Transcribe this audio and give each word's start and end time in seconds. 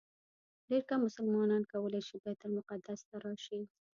ډېر 0.69 0.81
کم 0.89 0.99
مسلمانان 1.07 1.63
کولی 1.71 2.01
شي 2.07 2.15
بیت 2.23 2.41
المقدس 2.47 2.99
ته 3.09 3.15
راشي. 3.23 3.61